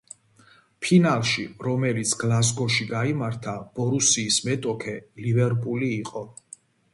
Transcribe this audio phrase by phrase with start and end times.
[0.85, 6.27] ფინალში, რომელიც გლაზგოში გაიმართა „ბორუსიის“ მეტოქე „ლივერპული“ იყო.